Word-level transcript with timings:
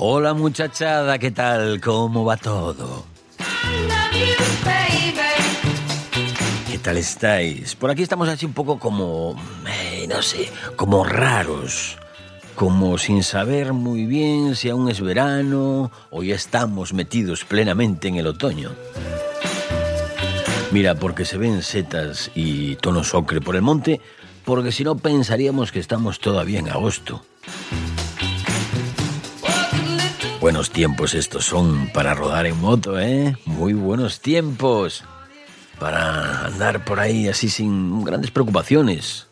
Hola 0.00 0.32
muchachada, 0.32 1.18
¿qué 1.18 1.32
tal? 1.32 1.80
¿Cómo 1.80 2.24
va 2.24 2.36
todo? 2.36 3.04
¿Qué 6.70 6.78
tal 6.78 6.96
estáis? 6.98 7.74
Por 7.74 7.90
aquí 7.90 8.04
estamos 8.04 8.28
así 8.28 8.46
un 8.46 8.52
poco 8.52 8.78
como, 8.78 9.34
eh, 9.66 10.06
no 10.08 10.22
sé, 10.22 10.52
como 10.76 11.02
raros, 11.02 11.98
como 12.54 12.96
sin 12.96 13.24
saber 13.24 13.72
muy 13.72 14.06
bien 14.06 14.54
si 14.54 14.70
aún 14.70 14.88
es 14.88 15.00
verano 15.00 15.90
o 16.10 16.22
ya 16.22 16.36
estamos 16.36 16.92
metidos 16.92 17.44
plenamente 17.44 18.06
en 18.06 18.14
el 18.14 18.28
otoño. 18.28 18.70
Mira, 20.70 20.94
porque 20.94 21.24
se 21.24 21.38
ven 21.38 21.60
setas 21.60 22.30
y 22.36 22.76
tonos 22.76 23.14
ocre 23.14 23.40
por 23.40 23.56
el 23.56 23.62
monte, 23.62 24.00
porque 24.44 24.70
si 24.70 24.84
no 24.84 24.96
pensaríamos 24.96 25.72
que 25.72 25.80
estamos 25.80 26.20
todavía 26.20 26.60
en 26.60 26.68
agosto. 26.68 27.24
Buenos 30.40 30.70
tiempos 30.70 31.14
estos 31.14 31.46
son 31.46 31.90
para 31.92 32.14
rodar 32.14 32.46
en 32.46 32.60
moto, 32.60 33.00
¿eh? 33.00 33.36
Muy 33.44 33.72
buenos 33.72 34.20
tiempos. 34.20 35.02
Para 35.80 36.46
andar 36.46 36.84
por 36.84 37.00
ahí 37.00 37.26
así 37.26 37.48
sin 37.48 38.04
grandes 38.04 38.30
preocupaciones. 38.30 39.26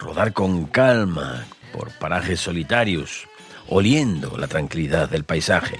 Rodar 0.00 0.32
con 0.32 0.66
calma 0.66 1.46
por 1.72 1.92
parajes 1.92 2.40
solitarios, 2.40 3.28
oliendo 3.68 4.36
la 4.36 4.48
tranquilidad 4.48 5.08
del 5.08 5.22
paisaje. 5.22 5.78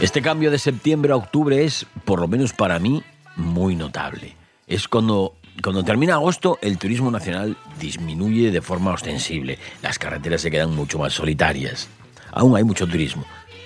Este 0.00 0.20
cambio 0.20 0.50
de 0.50 0.58
septiembre 0.58 1.12
a 1.12 1.16
octubre 1.16 1.64
es, 1.64 1.86
por 2.04 2.20
lo 2.20 2.28
menos 2.28 2.52
para 2.52 2.78
mí, 2.78 3.02
muy 3.36 3.74
notable. 3.74 4.36
Es 4.66 4.86
cuando 4.86 5.34
cuando 5.62 5.82
termina 5.84 6.14
agosto, 6.14 6.58
el 6.62 6.78
turismo 6.78 7.10
nacional 7.10 7.56
disminuye 7.80 8.50
de 8.50 8.60
forma 8.60 8.92
ostensible. 8.92 9.58
Las 9.82 9.98
carreteras 9.98 10.40
se 10.40 10.50
quedan 10.50 10.74
mucho 10.74 10.98
más 10.98 11.14
solitarias. 11.14 11.88
Aún 12.32 12.56
hay 12.56 12.64
mucho 12.64 12.86
turismo, 12.86 13.24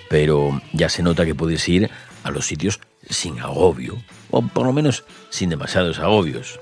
pero 0.09 0.61
ya 0.73 0.89
se 0.89 1.03
nota 1.03 1.25
que 1.25 1.35
puedes 1.35 1.67
ir 1.67 1.89
a 2.23 2.31
los 2.31 2.45
sitios 2.45 2.79
sin 3.09 3.39
agobio, 3.39 4.01
o 4.29 4.41
por 4.41 4.65
lo 4.65 4.73
menos 4.73 5.03
sin 5.29 5.49
demasiados 5.49 5.99
agobios. 5.99 6.59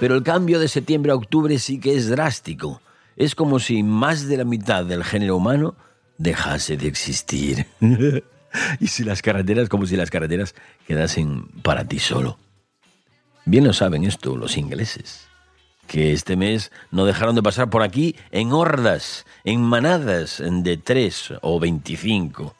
Pero 0.00 0.14
el 0.14 0.22
cambio 0.22 0.60
de 0.60 0.68
septiembre 0.68 1.12
a 1.12 1.16
octubre 1.16 1.58
sí 1.58 1.80
que 1.80 1.96
es 1.96 2.08
drástico. 2.08 2.80
Es 3.16 3.34
como 3.34 3.58
si 3.58 3.82
más 3.82 4.28
de 4.28 4.36
la 4.36 4.44
mitad 4.44 4.84
del 4.84 5.02
género 5.02 5.36
humano 5.36 5.74
dejase 6.18 6.76
de 6.76 6.86
existir. 6.86 7.66
y 8.80 8.86
si 8.86 9.02
las 9.02 9.22
carreteras, 9.22 9.68
como 9.68 9.86
si 9.86 9.96
las 9.96 10.10
carreteras 10.10 10.54
quedasen 10.86 11.48
para 11.62 11.84
ti 11.84 11.98
solo. 11.98 12.38
Bien 13.48 13.64
lo 13.64 13.72
saben 13.72 14.04
esto 14.04 14.36
los 14.36 14.58
ingleses, 14.58 15.26
que 15.86 16.12
este 16.12 16.36
mes 16.36 16.70
no 16.90 17.06
dejaron 17.06 17.34
de 17.34 17.42
pasar 17.42 17.70
por 17.70 17.82
aquí 17.82 18.14
en 18.30 18.52
hordas, 18.52 19.24
en 19.42 19.62
manadas 19.62 20.42
de 20.46 20.76
tres 20.76 21.32
o 21.40 21.58
veinticinco. 21.58 22.54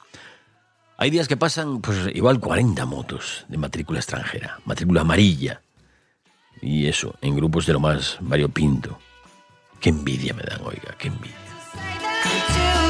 Hay 0.96 1.10
días 1.10 1.28
que 1.28 1.36
pasan, 1.36 1.82
pues 1.82 1.98
igual 2.14 2.40
40 2.40 2.86
motos 2.86 3.44
de 3.48 3.58
matrícula 3.58 3.98
extranjera, 3.98 4.60
matrícula 4.64 5.02
amarilla. 5.02 5.60
Y 6.62 6.86
eso, 6.86 7.16
en 7.20 7.36
grupos 7.36 7.66
de 7.66 7.74
lo 7.74 7.80
más 7.80 8.16
variopinto. 8.22 8.98
Qué 9.80 9.90
envidia 9.90 10.32
me 10.32 10.42
dan, 10.42 10.62
oiga, 10.62 10.96
qué 10.98 11.08
envidia. 11.08 12.87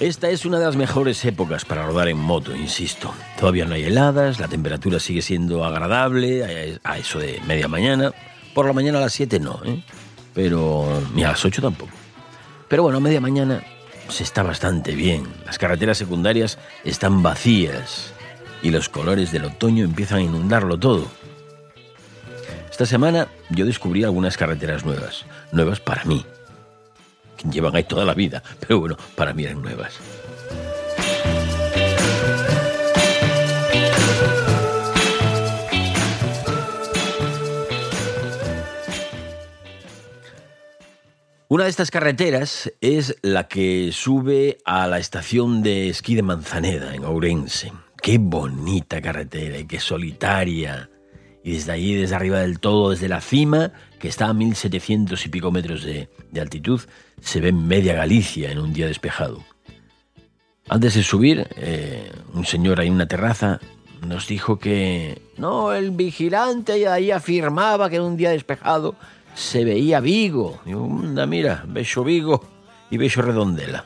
Esta 0.00 0.30
es 0.30 0.46
una 0.46 0.58
de 0.58 0.64
las 0.64 0.76
mejores 0.76 1.22
épocas 1.26 1.66
para 1.66 1.84
rodar 1.84 2.08
en 2.08 2.16
moto, 2.16 2.56
insisto. 2.56 3.12
Todavía 3.38 3.66
no 3.66 3.74
hay 3.74 3.84
heladas, 3.84 4.40
la 4.40 4.48
temperatura 4.48 4.98
sigue 4.98 5.20
siendo 5.20 5.62
agradable 5.62 6.80
a 6.82 6.96
eso 6.96 7.18
de 7.18 7.38
media 7.46 7.68
mañana. 7.68 8.10
Por 8.54 8.64
la 8.64 8.72
mañana 8.72 8.96
a 8.96 9.02
las 9.02 9.12
7 9.12 9.38
no, 9.40 9.60
¿eh? 9.62 9.84
pero 10.32 11.02
ni 11.14 11.22
a 11.22 11.28
las 11.28 11.44
8 11.44 11.60
tampoco. 11.60 11.92
Pero 12.66 12.82
bueno, 12.82 12.98
media 12.98 13.20
mañana 13.20 13.62
se 14.08 14.22
está 14.22 14.42
bastante 14.42 14.94
bien. 14.94 15.26
Las 15.44 15.58
carreteras 15.58 15.98
secundarias 15.98 16.56
están 16.82 17.22
vacías 17.22 18.14
y 18.62 18.70
los 18.70 18.88
colores 18.88 19.32
del 19.32 19.44
otoño 19.44 19.84
empiezan 19.84 20.20
a 20.20 20.22
inundarlo 20.22 20.78
todo. 20.78 21.08
Esta 22.70 22.86
semana 22.86 23.28
yo 23.50 23.66
descubrí 23.66 24.02
algunas 24.04 24.38
carreteras 24.38 24.82
nuevas, 24.82 25.26
nuevas 25.52 25.78
para 25.78 26.04
mí, 26.04 26.24
llevan 27.50 27.76
ahí 27.76 27.84
toda 27.84 28.04
la 28.04 28.14
vida, 28.14 28.42
pero 28.60 28.80
bueno, 28.80 28.96
para 29.14 29.32
mí 29.32 29.44
eran 29.44 29.62
nuevas. 29.62 29.98
Una 41.52 41.64
de 41.64 41.70
estas 41.70 41.90
carreteras 41.90 42.72
es 42.80 43.16
la 43.22 43.48
que 43.48 43.90
sube 43.92 44.58
a 44.64 44.86
la 44.86 45.00
estación 45.00 45.64
de 45.64 45.88
esquí 45.88 46.14
de 46.14 46.22
Manzaneda, 46.22 46.94
en 46.94 47.04
Ourense. 47.04 47.72
Qué 48.00 48.18
bonita 48.18 49.02
carretera 49.02 49.58
y 49.58 49.66
qué 49.66 49.80
solitaria. 49.80 50.88
Y 51.42 51.52
desde 51.52 51.72
allí, 51.72 51.94
desde 51.94 52.14
arriba 52.14 52.40
del 52.40 52.60
todo, 52.60 52.90
desde 52.90 53.08
la 53.08 53.20
cima, 53.20 53.72
que 53.98 54.08
está 54.08 54.28
a 54.28 54.34
1700 54.34 55.24
y 55.24 55.28
pico 55.28 55.50
metros 55.50 55.84
de, 55.84 56.08
altitud, 56.38 56.80
se 57.20 57.40
ve 57.40 57.52
media 57.52 57.94
Galicia 57.94 58.50
en 58.50 58.58
un 58.58 58.72
día 58.72 58.86
despejado. 58.86 59.42
Antes 60.68 60.94
de 60.94 61.02
subir, 61.02 61.48
eh, 61.56 62.12
un 62.34 62.44
señor 62.44 62.80
ahí 62.80 62.88
en 62.88 62.94
una 62.94 63.08
terraza 63.08 63.60
nos 64.06 64.26
dijo 64.26 64.58
que 64.58 65.20
no, 65.36 65.72
el 65.72 65.90
vigilante 65.90 66.88
ahí 66.88 67.10
afirmaba 67.10 67.90
que 67.90 67.96
en 67.96 68.02
un 68.02 68.16
día 68.16 68.30
despejado 68.30 68.94
se 69.34 69.64
veía 69.64 70.00
Vigo. 70.00 70.60
Y 70.66 70.72
anda, 70.72 71.26
mira, 71.26 71.64
beso 71.66 72.04
Vigo 72.04 72.44
y 72.90 72.96
beso 72.96 73.22
Redondela. 73.22 73.84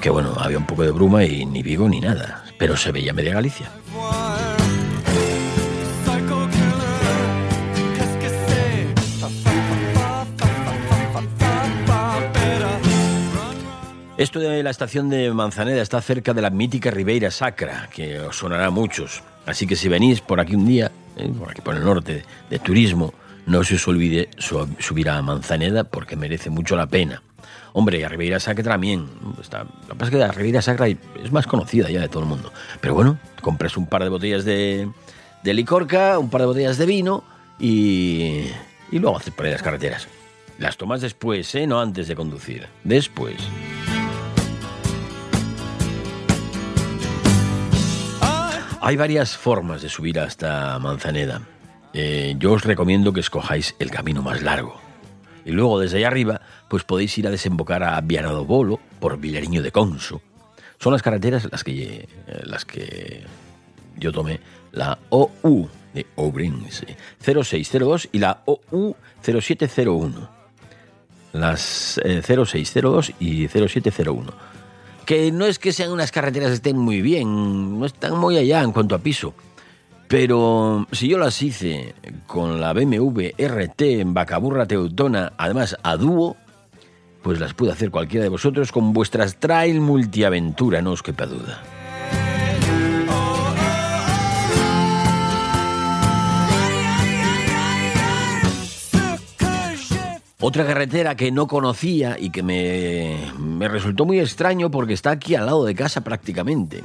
Que 0.00 0.10
bueno, 0.10 0.34
había 0.38 0.58
un 0.58 0.66
poco 0.66 0.82
de 0.82 0.90
bruma 0.90 1.24
y 1.24 1.46
ni 1.46 1.62
Vigo 1.62 1.88
ni 1.88 2.00
nada, 2.00 2.44
pero 2.58 2.76
se 2.76 2.92
veía 2.92 3.12
media 3.12 3.34
Galicia. 3.34 3.70
Esto 14.18 14.40
de 14.40 14.62
la 14.62 14.70
estación 14.70 15.10
de 15.10 15.30
Manzaneda 15.30 15.82
está 15.82 16.00
cerca 16.00 16.32
de 16.32 16.40
la 16.40 16.48
mítica 16.48 16.90
Ribeira 16.90 17.30
Sacra, 17.30 17.90
que 17.92 18.18
os 18.20 18.36
sonará 18.36 18.66
a 18.66 18.70
muchos. 18.70 19.22
Así 19.44 19.66
que 19.66 19.76
si 19.76 19.90
venís 19.90 20.22
por 20.22 20.40
aquí 20.40 20.54
un 20.54 20.66
día, 20.66 20.90
eh, 21.18 21.30
por 21.38 21.50
aquí 21.50 21.60
por 21.60 21.74
el 21.74 21.84
norte, 21.84 22.24
de 22.48 22.58
turismo, 22.58 23.12
no 23.44 23.62
se 23.62 23.74
os 23.74 23.86
olvide 23.86 24.30
subir 24.38 25.10
a 25.10 25.20
Manzaneda 25.20 25.84
porque 25.84 26.16
merece 26.16 26.48
mucho 26.48 26.76
la 26.76 26.86
pena. 26.86 27.22
Hombre, 27.74 28.00
y 28.00 28.04
a 28.04 28.08
Ribeira 28.08 28.40
Sacra 28.40 28.64
también. 28.64 29.06
Está, 29.38 29.64
lo 29.64 29.88
que 29.88 29.94
pasa 29.96 30.04
es 30.04 30.10
que 30.12 30.16
la 30.16 30.32
Ribeira 30.32 30.62
Sacra 30.62 30.88
es 30.88 31.30
más 31.30 31.46
conocida 31.46 31.90
ya 31.90 32.00
de 32.00 32.08
todo 32.08 32.22
el 32.22 32.28
mundo. 32.30 32.50
Pero 32.80 32.94
bueno, 32.94 33.18
compras 33.42 33.76
un 33.76 33.86
par 33.86 34.02
de 34.02 34.08
botellas 34.08 34.46
de, 34.46 34.88
de 35.42 35.54
licorca, 35.54 36.18
un 36.18 36.30
par 36.30 36.40
de 36.40 36.46
botellas 36.46 36.78
de 36.78 36.86
vino 36.86 37.22
y, 37.60 38.46
y 38.90 38.98
luego 38.98 39.18
haces 39.18 39.34
por 39.34 39.44
ahí 39.44 39.52
las 39.52 39.62
carreteras. 39.62 40.08
Las 40.58 40.78
tomas 40.78 41.02
después, 41.02 41.54
¿eh? 41.54 41.66
No 41.66 41.78
antes 41.82 42.08
de 42.08 42.16
conducir. 42.16 42.66
Después. 42.82 43.36
Hay 48.86 48.94
varias 48.94 49.36
formas 49.36 49.82
de 49.82 49.88
subir 49.88 50.20
hasta 50.20 50.78
Manzaneda. 50.78 51.42
Eh, 51.92 52.36
yo 52.38 52.52
os 52.52 52.62
recomiendo 52.62 53.12
que 53.12 53.18
escojáis 53.18 53.74
el 53.80 53.90
camino 53.90 54.22
más 54.22 54.42
largo. 54.42 54.80
Y 55.44 55.50
luego 55.50 55.80
desde 55.80 55.98
allá 55.98 56.06
arriba, 56.06 56.40
pues 56.68 56.84
podéis 56.84 57.18
ir 57.18 57.26
a 57.26 57.32
desembocar 57.32 57.82
a 57.82 58.00
Vianado 58.00 58.44
Bolo 58.44 58.78
por 59.00 59.18
Vilariño 59.18 59.60
de 59.60 59.72
Conso. 59.72 60.22
Son 60.78 60.92
las 60.92 61.02
carreteras 61.02 61.48
las 61.50 61.64
que, 61.64 62.08
eh, 62.28 62.42
las 62.44 62.64
que 62.64 63.24
yo 63.96 64.12
tomé. 64.12 64.38
La 64.70 64.96
OU 65.08 65.68
de 65.92 66.06
Ourense 66.14 66.96
0602 67.18 68.10
y 68.12 68.20
la 68.20 68.42
OU 68.44 68.94
0701. 69.20 70.30
Las 71.32 72.00
0602 72.04 73.10
eh, 73.10 73.14
y 73.18 73.48
0701 73.48 74.55
que 75.06 75.32
no 75.32 75.46
es 75.46 75.58
que 75.58 75.72
sean 75.72 75.92
unas 75.92 76.10
carreteras 76.10 76.48
que 76.48 76.54
estén 76.56 76.76
muy 76.76 77.00
bien, 77.00 77.78
no 77.78 77.86
están 77.86 78.18
muy 78.18 78.36
allá 78.36 78.62
en 78.62 78.72
cuanto 78.72 78.94
a 78.94 78.98
piso. 78.98 79.32
Pero 80.08 80.86
si 80.92 81.08
yo 81.08 81.18
las 81.18 81.40
hice 81.42 81.94
con 82.26 82.60
la 82.60 82.72
BMW 82.72 83.30
RT 83.38 83.80
en 83.82 84.14
Bacaburra 84.14 84.66
Teutona, 84.66 85.32
además 85.38 85.76
a 85.82 85.96
dúo, 85.96 86.36
pues 87.22 87.40
las 87.40 87.54
puede 87.54 87.72
hacer 87.72 87.90
cualquiera 87.90 88.24
de 88.24 88.28
vosotros 88.28 88.70
con 88.70 88.92
vuestras 88.92 89.36
trail 89.36 89.80
multiaventura, 89.80 90.82
no 90.82 90.92
os 90.92 91.02
quepa 91.02 91.26
duda. 91.26 91.62
Otra 100.48 100.64
carretera 100.64 101.16
que 101.16 101.32
no 101.32 101.48
conocía 101.48 102.16
y 102.20 102.30
que 102.30 102.44
me, 102.44 103.68
resultó 103.68 104.04
muy 104.04 104.20
extraño 104.20 104.70
porque 104.70 104.92
está 104.92 105.10
aquí 105.10 105.34
al 105.34 105.46
lado 105.46 105.64
de 105.64 105.74
casa 105.74 106.02
prácticamente. 106.02 106.84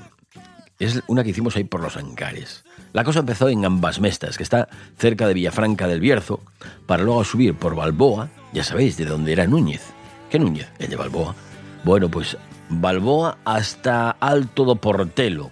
Es 0.79 1.03
una 1.05 1.23
que 1.23 1.29
hicimos 1.29 1.55
ahí 1.55 1.63
por 1.63 1.79
los 1.79 1.95
Ancares. 1.95 2.63
La 2.91 3.03
cosa 3.03 3.19
empezó 3.19 3.49
en 3.49 3.63
Ambas 3.63 3.99
Mestas, 3.99 4.35
que 4.35 4.41
está 4.41 4.67
cerca 4.97 5.27
de 5.27 5.35
Villafranca 5.35 5.87
del 5.87 5.99
Bierzo, 5.99 6.39
para 6.87 7.03
luego 7.03 7.23
subir 7.23 7.53
por 7.53 7.75
Balboa, 7.75 8.29
ya 8.51 8.63
sabéis 8.63 8.97
de 8.97 9.05
dónde 9.05 9.31
era 9.31 9.45
Núñez. 9.45 9.83
¿Qué 10.31 10.39
Núñez? 10.39 10.67
El 10.79 10.89
de 10.89 10.95
Balboa. 10.95 11.35
Bueno, 11.83 12.09
pues 12.09 12.37
Balboa 12.67 13.37
hasta 13.45 14.09
Alto 14.09 14.65
do 14.65 14.77
Portelo. 14.77 15.51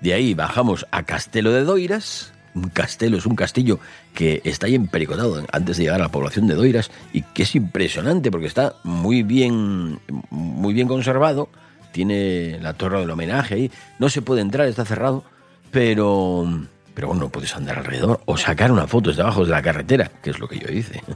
De 0.00 0.14
ahí 0.14 0.34
bajamos 0.34 0.86
a 0.92 1.02
Castelo 1.02 1.50
de 1.50 1.64
Doiras, 1.64 2.32
un 2.54 2.68
castelo, 2.68 3.16
es 3.16 3.26
un 3.26 3.36
castillo 3.36 3.78
que 4.14 4.40
está 4.44 4.66
ahí 4.66 4.74
empericotado 4.74 5.44
antes 5.52 5.76
de 5.76 5.84
llegar 5.84 6.00
a 6.00 6.04
la 6.04 6.10
población 6.10 6.46
de 6.46 6.54
Doiras 6.54 6.90
y 7.12 7.22
que 7.22 7.44
es 7.44 7.54
impresionante 7.54 8.30
porque 8.30 8.46
está 8.46 8.74
muy 8.84 9.22
bien, 9.22 10.00
muy 10.30 10.74
bien 10.74 10.88
conservado. 10.88 11.48
Tiene 11.92 12.58
la 12.60 12.74
torre 12.74 13.00
del 13.00 13.10
homenaje 13.10 13.54
ahí. 13.54 13.70
No 13.98 14.08
se 14.08 14.22
puede 14.22 14.42
entrar, 14.42 14.66
está 14.68 14.84
cerrado, 14.84 15.24
pero, 15.70 16.46
pero 16.94 17.08
bueno, 17.08 17.28
puedes 17.28 17.54
andar 17.56 17.78
alrededor 17.78 18.20
o 18.26 18.36
sacar 18.36 18.70
una 18.70 18.86
foto 18.86 19.10
desde 19.10 19.22
abajo 19.22 19.44
de 19.44 19.50
la 19.50 19.62
carretera, 19.62 20.10
que 20.22 20.30
es 20.30 20.38
lo 20.38 20.48
que 20.48 20.58
yo 20.58 20.68
hice. 20.68 21.02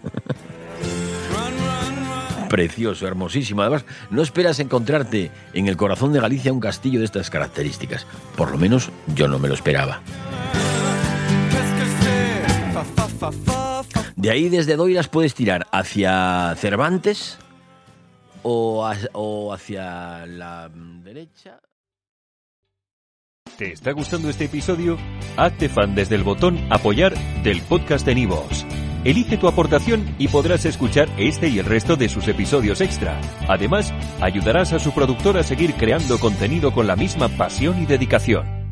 Precioso, 2.54 3.08
hermosísimo. 3.08 3.62
Además, 3.62 3.84
no 4.10 4.22
esperas 4.22 4.60
encontrarte 4.60 5.32
en 5.54 5.66
el 5.66 5.76
corazón 5.76 6.12
de 6.12 6.20
Galicia 6.20 6.52
un 6.52 6.60
castillo 6.60 7.00
de 7.00 7.06
estas 7.06 7.28
características. 7.28 8.06
Por 8.36 8.52
lo 8.52 8.58
menos 8.58 8.90
yo 9.14 9.26
no 9.26 9.40
me 9.40 9.48
lo 9.48 9.54
esperaba. 9.54 10.00
De 14.16 14.30
ahí 14.30 14.48
desde 14.48 14.76
Doiras 14.76 15.08
puedes 15.08 15.34
tirar 15.34 15.66
hacia 15.72 16.54
Cervantes 16.56 17.38
o, 18.42 18.84
hacia 19.52 20.26
la 20.26 20.70
derecha. 21.02 21.60
¿Te 23.56 23.72
está 23.72 23.92
gustando 23.92 24.28
este 24.28 24.46
episodio? 24.46 24.98
Hazte 25.36 25.68
fan 25.68 25.94
desde 25.94 26.16
el 26.16 26.24
botón 26.24 26.58
apoyar 26.70 27.14
del 27.42 27.62
podcast 27.62 28.04
de 28.04 28.14
Nivos. 28.14 28.66
Elige 29.04 29.36
tu 29.36 29.48
aportación 29.48 30.14
y 30.18 30.28
podrás 30.28 30.64
escuchar 30.64 31.08
este 31.18 31.48
y 31.48 31.58
el 31.58 31.66
resto 31.66 31.96
de 31.96 32.08
sus 32.08 32.26
episodios 32.26 32.80
extra. 32.80 33.20
Además, 33.48 33.92
ayudarás 34.20 34.72
a 34.72 34.78
su 34.78 34.92
productor 34.92 35.36
a 35.36 35.42
seguir 35.42 35.74
creando 35.74 36.18
contenido 36.18 36.72
con 36.72 36.86
la 36.86 36.96
misma 36.96 37.28
pasión 37.28 37.82
y 37.82 37.86
dedicación. 37.86 38.63